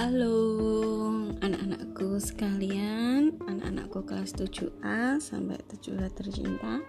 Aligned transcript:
Halo 0.00 1.12
anak-anakku 1.44 2.16
sekalian 2.16 3.36
Anak-anakku 3.44 4.00
kelas 4.08 4.32
7A 4.32 5.20
sampai 5.20 5.60
7A 5.68 6.08
tercinta 6.16 6.80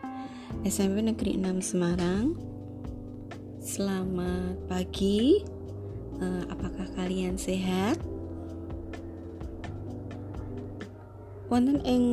SMP 0.63 1.04
Negeri 1.04 1.36
6 1.36 1.76
Semarang. 1.76 2.40
Selamat 3.60 4.55
pagi. 4.72 5.44
Uh, 6.24 6.47
Apakah 6.55 6.87
kalian 6.96 7.36
sehat? 7.36 8.00
Wonten 11.51 11.83
ing 11.83 12.05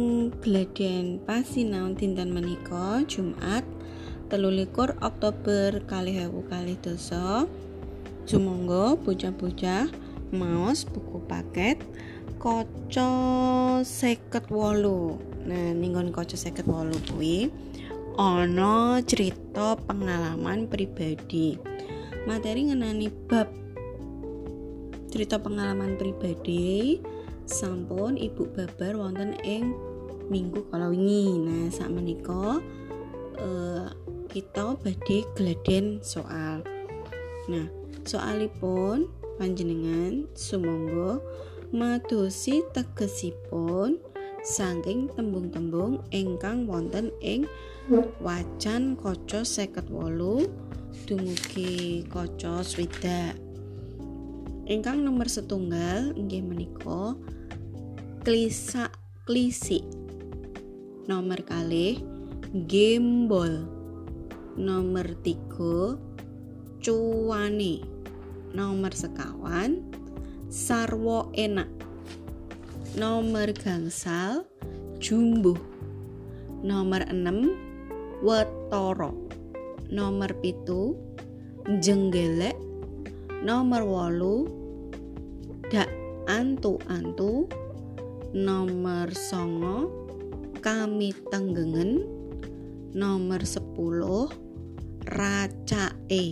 Gladen 0.42 1.22
Pasinaon 1.22 1.94
dinten 1.94 2.34
menika 2.34 3.06
Jumat 3.06 3.62
telulikur 4.34 4.98
Oktober 4.98 5.78
kali 5.86 6.18
hewu 6.18 6.42
kali 6.50 6.74
dosa. 6.82 7.46
Sumangga 8.26 8.98
bocah-bocah 8.98 10.07
maos 10.32 10.84
buku 10.84 11.24
paket 11.24 11.80
koco 12.38 13.12
seket 13.82 14.46
wolu. 14.52 15.18
Nah 15.48 15.74
ningon 15.74 16.14
koco 16.14 16.38
seket 16.38 16.68
wolu 16.68 16.94
kuwi 17.10 17.50
ono 18.18 18.98
cerita 19.02 19.74
pengalaman 19.78 20.70
pribadi. 20.70 21.58
Materi 22.26 22.68
ngenani 22.68 23.08
bab 23.30 23.48
cerita 25.08 25.40
pengalaman 25.40 25.96
pribadi 25.96 27.00
sampun 27.48 28.20
ibu 28.20 28.44
babar 28.52 29.00
wonten 29.00 29.32
ing 29.40 29.72
minggu 30.28 30.68
kalau 30.68 30.92
wingi. 30.92 31.40
Nah 31.40 31.72
saat 31.72 31.90
menika 31.90 32.60
uh, 33.40 33.88
kita 34.28 34.76
badhe 34.76 35.24
gladen 35.34 36.04
soal. 36.04 36.60
Nah 37.48 37.66
soalipun 38.04 39.08
panjenengan 39.38 40.26
sumangga 40.34 41.22
madosi 41.70 42.66
tegesipun 42.74 44.02
saking 44.42 45.06
tembung-tembung 45.14 46.02
ingkang 46.10 46.66
wonten 46.66 47.14
ing 47.22 47.46
wacan 48.18 48.98
kaca 48.98 49.46
seket 49.46 49.86
wolu 49.88 50.50
dumugi 51.06 52.04
kaca 52.10 52.60
swidak. 52.66 53.38
Ingkang 54.68 55.00
nomor 55.00 55.30
setunggal 55.30 56.12
inggih 56.12 56.44
menika 56.44 57.16
klisa 58.26 58.92
klisi 59.24 59.80
nomor 61.08 61.40
kalih 61.46 61.96
gembol. 62.68 63.64
Nomor 64.58 65.14
tiga 65.22 65.94
cuwane 66.82 67.97
nomor 68.56 68.92
sekawan 68.92 69.84
sarwo 70.48 71.28
enak. 71.36 71.68
Nomor 72.96 73.52
gangsal 73.52 74.48
jumbuh. 74.96 75.58
Nomor 76.64 77.06
6 77.06 78.24
wetoro 78.24 79.14
nomor 79.92 80.32
pitu 80.40 80.96
jenggelek. 81.80 82.56
Nomor 83.44 83.82
wolu 83.84 84.36
dak 85.68 85.88
antu-antu. 86.26 87.46
Nomor 88.34 89.08
songo 89.14 89.88
kami 90.60 91.14
tenggengen. 91.28 92.04
Nomor 92.92 93.44
10 93.44 94.32
racae. 95.08 96.26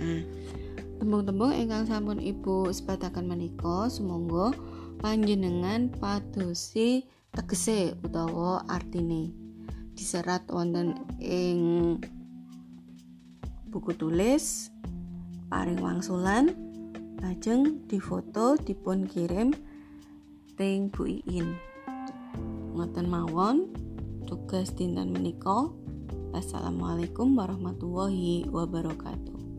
Nah 0.00 0.39
Tembung-tembung 1.00 1.56
ingkang 1.56 1.88
sampun 1.88 2.20
Ibu 2.20 2.68
sebataken 2.76 3.24
menika 3.24 3.88
sumangga 3.88 4.52
panjenengan 5.00 5.88
padosi 5.96 7.08
tegese 7.32 7.96
utawa 8.04 8.60
artine. 8.68 9.32
Diserat 9.96 10.44
wonten 10.52 11.00
ing 11.16 11.96
buku 13.72 13.96
tulis 13.96 14.68
paring 15.48 15.80
wangsulan 15.80 16.52
lajeng 17.24 17.80
difoto 17.88 18.60
dipun 18.60 19.08
kirim 19.08 19.56
ting 20.60 20.92
Bu 20.92 21.08
Iin. 21.08 21.56
Ngoten 22.76 23.08
mawon 23.08 23.72
tugas 24.28 24.76
dinten 24.76 25.16
menika. 25.16 25.72
Assalamualaikum 26.36 27.32
warahmatullahi 27.40 28.44
wabarakatuh 28.52 29.49